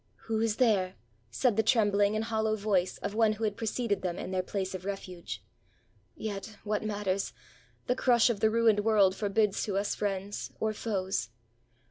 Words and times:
"Who 0.23 0.39
is 0.41 0.55
there?" 0.55 0.95
said 1.29 1.57
the 1.57 1.63
trembUng 1.63 2.15
and 2.15 2.23
hollow 2.23 2.55
voice 2.55 2.97
of 3.03 3.13
one 3.13 3.33
who 3.33 3.43
had 3.43 3.55
preceded 3.55 4.01
them 4.01 4.17
in 4.17 4.31
their 4.31 4.41
place 4.41 4.73
of 4.73 4.83
refuge. 4.83 5.43
449 6.17 6.33
ROME 6.33 6.33
"Yet, 6.33 6.57
what 6.65 6.83
matters?— 6.97 7.33
the 7.85 7.95
crush 7.95 8.31
of 8.31 8.39
the 8.39 8.49
ruined 8.49 8.79
world 8.79 9.15
forbids 9.15 9.61
to 9.65 9.77
us 9.77 9.93
friends 9.93 10.53
or 10.59 10.73
foes." 10.73 11.29